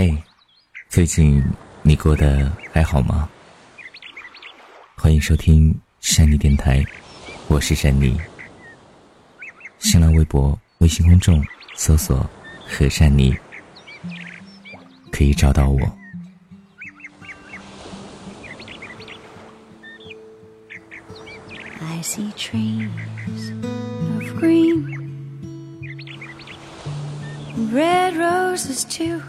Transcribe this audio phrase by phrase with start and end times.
[0.00, 0.16] 嘿，
[0.88, 1.42] 最近
[1.82, 3.28] 你过得还好吗？
[4.96, 6.84] 欢迎收听山妮电台，
[7.48, 8.16] 我是山妮。
[9.80, 12.24] 新浪微博、微信公众搜索
[12.64, 13.36] “和善妮”，
[15.10, 15.80] 可以找到我。
[21.80, 22.88] I see trees
[24.14, 24.86] of green,
[27.72, 29.20] red roses too.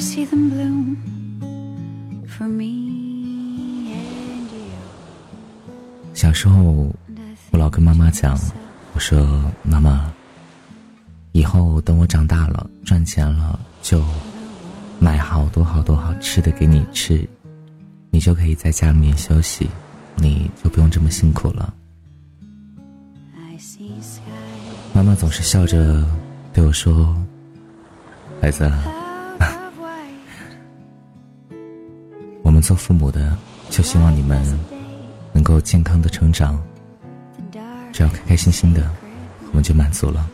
[0.00, 0.96] See them bloom
[2.26, 4.78] for me and you.
[6.14, 6.62] 小时候，
[7.50, 8.38] 我老跟妈妈讲
[8.94, 10.10] 我说：“妈妈，
[11.32, 14.02] 以后等我长大了，赚钱了，就
[14.98, 17.28] 买好多好多好吃的给你吃，
[18.10, 19.68] 你就可以在家里面休息，
[20.16, 21.74] 你就不用这么辛苦了。”
[24.94, 26.04] 妈妈总是笑着
[26.52, 27.14] 对我说
[28.40, 28.70] ：“孩子，
[32.60, 33.36] 做父母的
[33.68, 34.58] 就希望你们
[35.32, 36.60] 能够健康的成长，
[37.92, 38.90] 只要开开心心的，
[39.50, 40.28] 我们就满足了。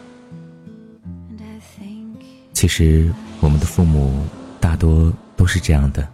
[2.53, 4.25] 其实我们的父母
[4.59, 6.09] 大多都是这样的，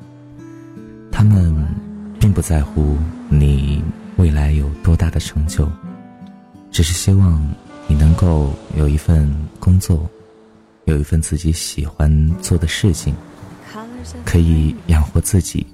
[1.11, 1.55] 他们
[2.19, 3.83] 并不在乎你
[4.17, 5.71] 未来有多大的成就，
[6.73, 7.49] 只是希望
[7.87, 10.11] 你能够有一份工作，
[10.87, 12.11] 有一份自己喜欢
[12.41, 13.15] 做的事情，
[14.25, 15.65] 可以养活自己。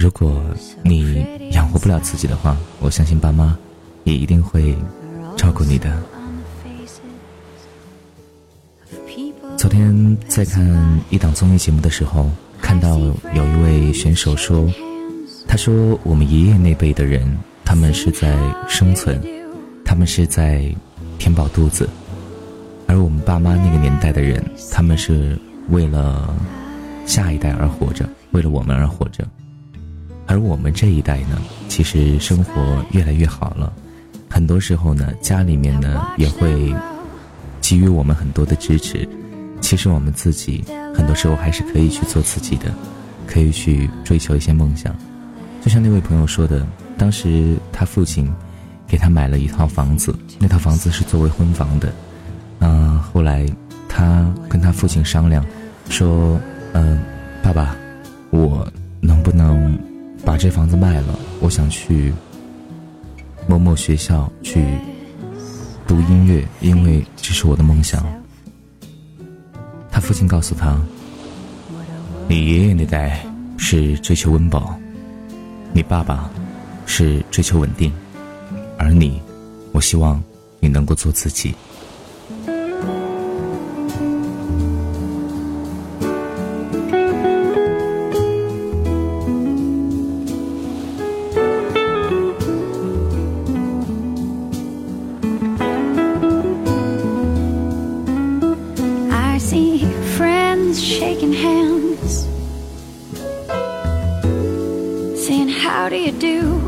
[0.00, 0.42] 如果
[0.82, 3.54] 你养活不了自己的话，我相信爸妈
[4.04, 4.74] 也一定会
[5.36, 6.02] 照顾你的。
[9.58, 12.30] 昨天在看一档综艺节目的时候，
[12.62, 12.98] 看到
[13.34, 14.72] 有一位选手说，
[15.46, 19.20] 他说我们爷爷那辈的人，他们是在生存，
[19.84, 20.74] 他们是在
[21.18, 21.86] 填饱肚子，
[22.86, 26.34] 而我们爸妈那个年代的人，他们是为了
[27.04, 29.28] 下一代而活着，为了我们而活着。
[30.30, 33.72] 而我们这一代呢，其实生活越来越好了，
[34.28, 36.72] 很多时候呢，家里面呢也会
[37.60, 39.06] 给予我们很多的支持。
[39.60, 42.72] 其实我们自己很多时候还是可以去做自己的，
[43.26, 44.94] 可以去追求一些梦想。
[45.62, 46.64] 就像那位朋友说的，
[46.96, 48.32] 当时他父亲
[48.86, 51.92] 给他买了一套房子，那套房子是作为婚房的。
[52.60, 53.44] 嗯、后来
[53.88, 55.44] 他跟他父亲商量，
[55.88, 56.40] 说
[56.72, 57.00] ：“嗯、
[57.42, 57.74] 爸爸，
[58.30, 58.64] 我
[59.00, 59.76] 能不能
[60.24, 61.18] 把这房子卖了？
[61.40, 62.12] 我想去
[63.46, 64.78] 某某学校去
[65.86, 68.04] 读音乐，因为这是我的梦想。”
[69.90, 70.80] 他父亲告诉他
[72.28, 73.24] ：“你爷爷那代
[73.56, 74.74] 是追求温饱，
[75.72, 76.30] 你爸爸
[76.86, 77.92] 是追求稳定，
[78.78, 79.20] 而你，
[79.72, 80.22] 我希望
[80.60, 81.54] 你能够做自己。”
[99.50, 99.84] See
[100.16, 102.28] friends shaking hands,
[105.16, 106.60] saying, How do you do?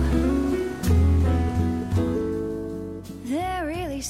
[3.64, 4.02] Really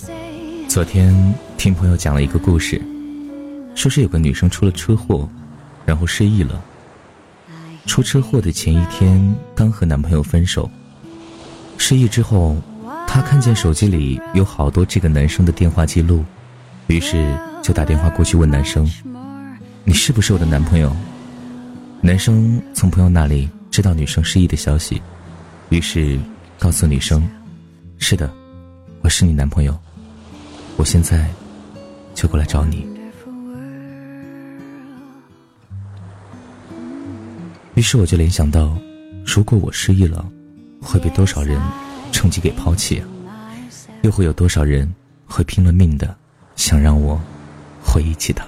[0.70, 1.12] 昨天
[1.58, 2.80] 听朋友讲了一个故事，
[3.74, 5.28] 说是有个女生出了车祸，
[5.84, 6.58] 然后失忆了。
[7.84, 10.70] 出车祸的前一天刚和男朋友分手，
[11.76, 12.56] 失忆之后，
[13.06, 16.24] 她看见手机里有好多这个男生的电话记录，
[16.86, 18.84] 于是就打电话过去问男生
[19.84, 20.94] 你是不是我的男朋友？”
[22.02, 25.00] 男生从朋友那里知道女生失忆的消息，
[25.68, 26.18] 于是
[26.58, 27.22] 告诉女生
[27.98, 28.28] ：“是的，
[29.02, 29.78] 我是你男朋友，
[30.76, 31.30] 我现在
[32.14, 32.84] 就过来找你。”
[37.74, 38.76] 于是我就联想到，
[39.24, 40.28] 如果我失忆了，
[40.80, 41.60] 会被多少人
[42.10, 43.00] 趁机给抛弃？
[44.02, 44.92] 又会有多少人
[45.24, 46.14] 会拼了命的
[46.56, 47.20] 想让我
[47.92, 48.46] 回忆起他？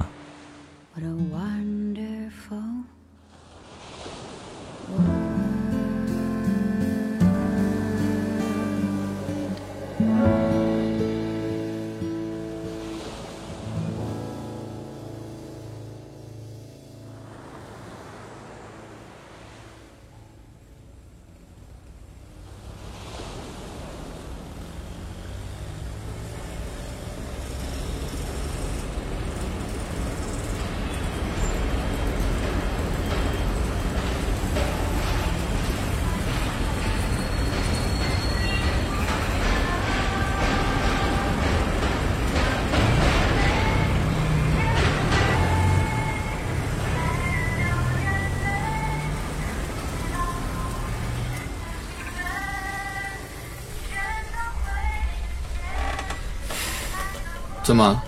[57.65, 58.03] 怎么，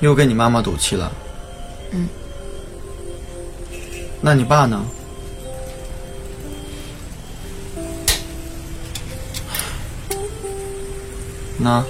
[0.00, 1.10] 又跟你妈妈赌气了？
[1.90, 2.06] 嗯。
[4.20, 4.84] 那你爸呢？
[11.56, 11.82] 那，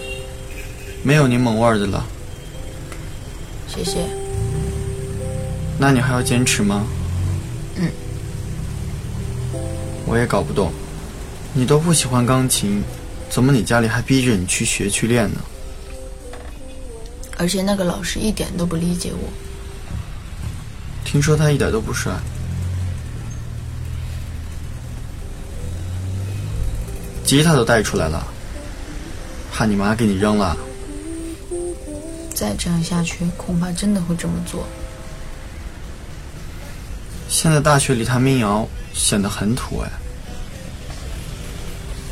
[1.02, 2.06] 没有柠檬味儿的了。
[3.66, 4.06] 谢谢。
[5.78, 6.86] 那你还要坚持吗？
[7.74, 7.90] 嗯。
[10.06, 10.72] 我也搞不懂，
[11.52, 12.82] 你都不喜欢钢琴，
[13.28, 15.40] 怎么你家里还逼着你去学去练呢？
[17.38, 19.28] 而且那个老师一点都不理解我。
[21.04, 22.12] 听说他一点都不帅。
[27.24, 28.26] 吉他都带出来了，
[29.52, 30.56] 怕你妈给你扔了。
[32.34, 34.66] 再这样下去，恐怕真的会这么做。
[37.28, 39.90] 现在大学里弹民谣显得很土哎。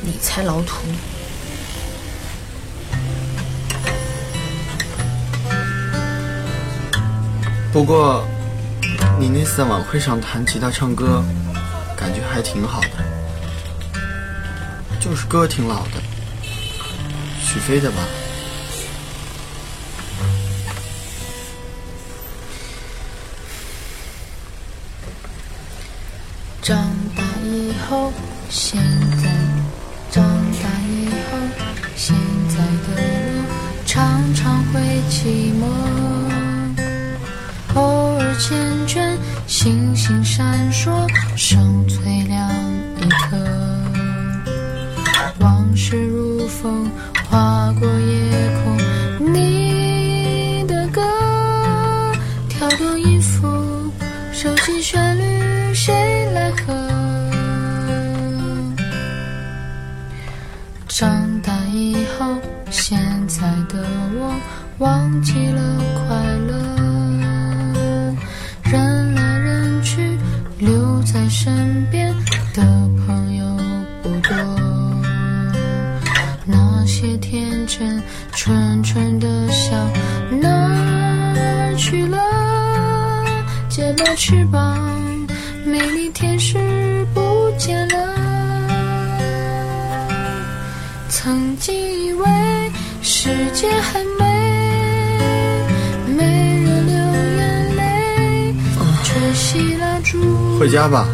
[0.02, 0.82] 你才老土。
[7.72, 8.26] 不过，
[9.18, 11.22] 你那次在晚会上弹吉他唱歌，
[11.94, 12.88] 感觉还挺好的。
[14.98, 16.02] 就是歌挺老的，
[17.40, 17.98] 许飞的吧。
[26.62, 26.76] 长
[27.14, 28.12] 大以后，
[28.50, 28.80] 现
[29.22, 29.28] 在
[30.10, 31.38] 长大以后，
[31.94, 32.16] 现
[32.48, 35.86] 在的我常常会寂寞，
[38.38, 38.55] 缱
[38.87, 39.17] 绻，
[39.47, 40.91] 星星闪烁，
[41.37, 42.50] 剩最亮
[43.00, 43.37] 一颗。
[45.41, 46.91] 往事如风，
[47.29, 48.77] 划过夜空。
[49.33, 51.03] 你的歌，
[52.49, 53.91] 跳动音符，
[54.33, 56.75] 收集旋律，谁来和？
[60.87, 62.37] 长大以后，
[62.71, 62.99] 现
[63.29, 63.85] 在的
[64.15, 64.35] 我
[64.79, 65.75] 忘记了
[77.66, 78.02] 些天真
[78.32, 79.72] 纯纯的笑
[80.30, 82.18] 哪儿去了？
[83.68, 84.88] 结了翅膀，
[85.64, 88.14] 美丽天使不见了。
[91.08, 92.26] 曾经以为
[93.02, 94.24] 世界很美，
[96.16, 96.24] 没
[96.62, 96.94] 人流
[97.36, 98.54] 眼泪，
[99.02, 100.58] 却熄蜡烛。
[100.58, 101.06] 回家吧，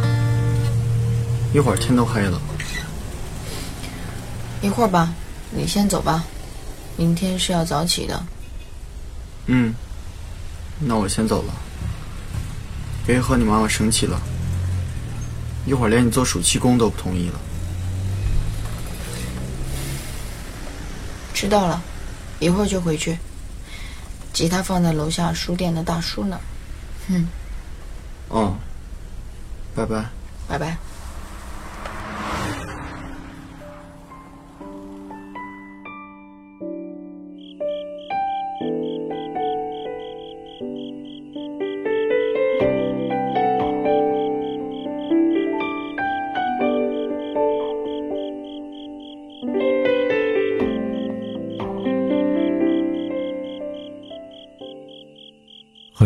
[1.54, 2.40] 一会儿天都黑了。
[4.60, 5.08] 一会儿吧。
[5.54, 6.24] 你先走吧，
[6.96, 8.22] 明天是要早起的。
[9.46, 9.74] 嗯，
[10.78, 11.54] 那我先走了。
[13.04, 14.20] 别和你妈妈生气了，
[15.66, 17.40] 一会儿连你做暑期工都不同意了。
[21.34, 21.82] 知道了，
[22.38, 23.18] 一会儿就回去。
[24.32, 26.40] 吉他放在楼下书店的大叔那儿。
[27.08, 27.28] 嗯。
[28.28, 28.54] 哦，
[29.74, 30.06] 拜拜。
[30.48, 30.78] 拜拜。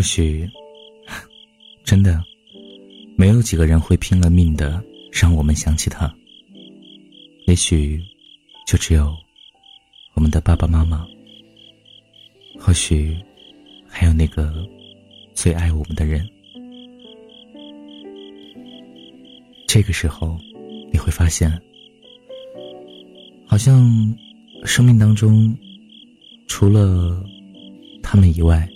[0.07, 0.49] 许，
[1.85, 2.23] 真的，
[3.17, 4.81] 没有几个人会拼了命的
[5.13, 6.13] 让我们想起他。
[7.47, 8.01] 也许，
[8.69, 9.13] 就只有
[10.15, 11.05] 我们的爸爸妈妈。
[12.59, 13.17] 或许，
[13.89, 14.65] 还有那个
[15.35, 16.25] 最爱我们的人。
[19.67, 20.39] 这个时候，
[20.93, 21.51] 你会发现，
[23.45, 23.85] 好像
[24.65, 25.53] 生命当中，
[26.47, 27.23] 除了
[28.03, 28.69] 他们以外。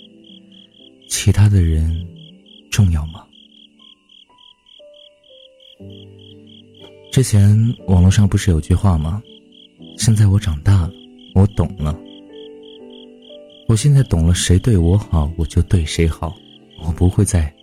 [1.11, 2.07] 其他的人
[2.71, 3.21] 重要吗？
[7.11, 7.53] 之前
[7.87, 9.21] 网络上不是有句话吗？
[9.97, 10.91] 现在我长大了，
[11.35, 11.99] 我懂了。
[13.67, 16.33] 我现在懂了，谁对我好，我就对谁好。
[16.81, 17.53] 我不会再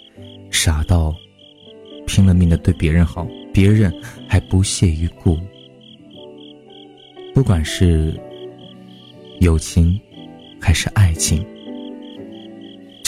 [0.50, 1.16] 傻到
[2.06, 3.90] 拼了命的对别人好，别人
[4.28, 5.38] 还不屑一顾。
[7.34, 8.14] 不管是
[9.40, 9.98] 友情
[10.60, 11.44] 还是爱情。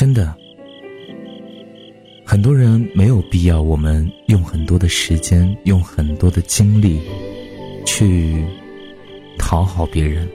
[0.00, 0.34] 真的，
[2.24, 6.98] 很多人没有必要我们用很多的时间、用很多的精力
[7.84, 8.42] 去
[9.38, 10.26] 讨好别人，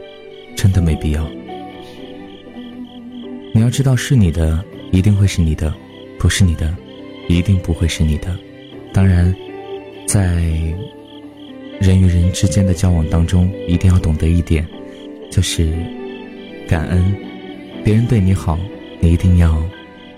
[0.55, 1.27] 真的没必要。
[3.55, 5.73] 你要知道，是你的一定会是你的，
[6.19, 6.71] 不是你的
[7.27, 8.37] 一定不会是你的。
[8.93, 9.35] 当然，
[10.05, 10.35] 在
[11.79, 14.63] 人与人之间的交往当中，一定要懂得一点，
[15.31, 15.73] 就是
[16.67, 17.03] 感恩。
[17.83, 18.59] 别人对你好，
[19.05, 19.61] 你一定要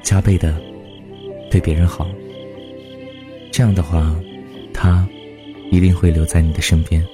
[0.02, 0.56] 加倍的
[1.52, 2.08] 对别人好。
[3.52, 4.16] 这样的话，
[4.74, 5.06] 他
[5.70, 7.06] 一定会留在你的身边。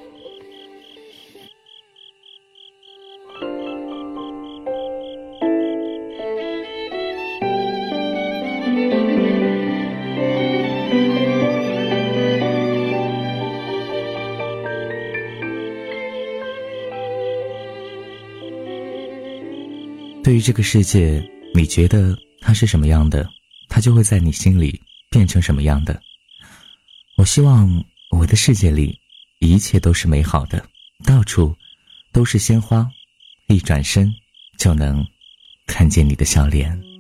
[20.24, 21.22] 对于这个世界，
[21.56, 23.30] 你觉得他是什么样的，
[23.70, 26.02] 他就会在你心里变成什么样的。
[27.16, 29.00] 我希望我的世界里
[29.40, 30.66] 一切都是美好的，
[31.06, 31.56] 到处
[32.12, 32.90] 都是鲜花，
[33.48, 34.14] 一转身
[34.58, 35.06] 就能
[35.68, 36.93] 看见你的笑脸。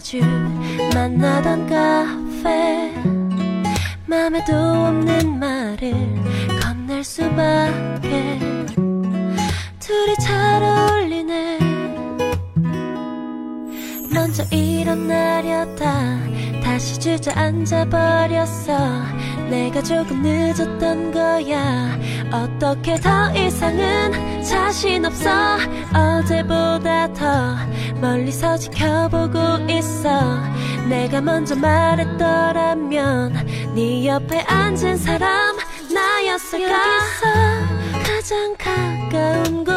[0.00, 0.18] 자주
[0.94, 2.90] 만나던 카페.
[4.06, 5.92] 맘에도 없는 말을
[6.62, 8.38] 건넬 수밖에.
[9.78, 11.58] 둘이 잘 어울리네.
[14.14, 16.18] 먼저 일어나려다.
[16.64, 19.02] 다시 주저앉아 버렸어.
[19.50, 21.98] 내가 조금 늦었던 거야.
[22.32, 25.30] 어떻게 더 이상은 자신 없어.
[25.92, 27.56] 어제보다 더
[28.00, 29.38] 멀리서 지켜보고
[29.70, 30.08] 있어.
[30.88, 33.32] 내가 먼저 말했더라면
[33.74, 35.56] 네 옆에 앉은 사람
[35.92, 36.66] 나였을까?
[36.66, 39.69] 여기서 가장 가까운 곳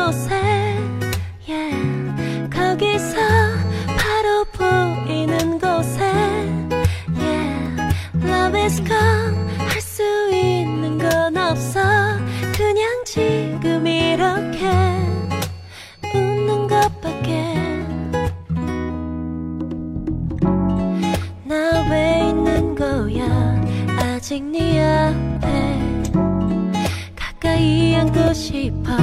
[27.63, 28.97] 가까이 앉고 싶어.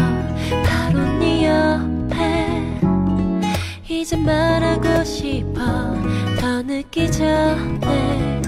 [0.66, 2.78] 바로 네 옆에
[3.88, 5.60] 이제 말하고 싶어.
[6.38, 8.42] 더 늦기 전에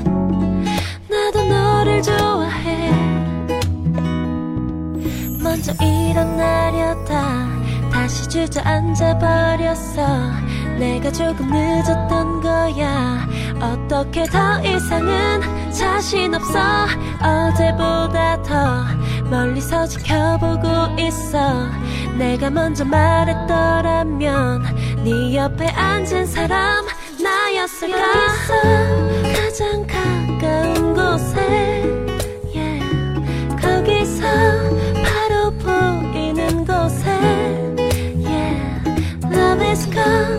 [1.09, 2.90] 나도 너를 좋아해.
[5.42, 7.49] 먼저 일어나려다.
[7.90, 10.31] 다시 주저앉아 버렸어.
[10.78, 13.26] 내가 조금 늦었던 거야.
[13.61, 16.59] 어떻게 더 이상은 자신 없어.
[17.23, 18.02] 어제보다 더
[19.62, 21.71] 멀리서 지켜보고 있어?
[22.19, 24.62] 내가 먼저 말했더라면
[25.04, 26.85] 네 옆에 앉은 사람
[27.23, 27.97] 나였을까?
[27.97, 28.52] 여기서
[29.33, 31.40] 가장 가까운 곳에?
[32.52, 32.85] Yeah.
[33.61, 34.23] 거기서
[35.04, 37.11] 바로 보이는 곳에?
[38.19, 38.83] Yeah.
[39.25, 40.32] Love is gone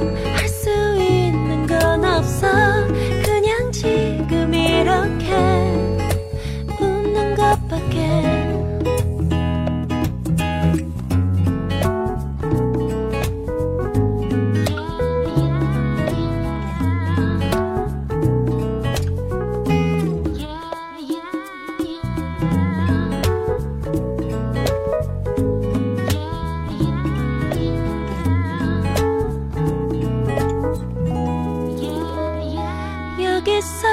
[33.43, 33.87] 여기서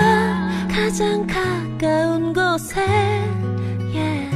[0.73, 2.81] 가장 가까운 곳에
[3.93, 4.31] yeah.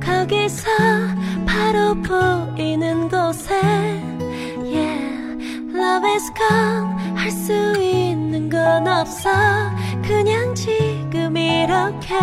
[0.00, 0.68] 거기서
[1.44, 3.52] 바로 보이는 곳에
[4.62, 5.74] yeah.
[5.74, 9.28] Love is gone 할 수 있는 건 없어
[10.06, 12.14] 그냥 지금 이렇게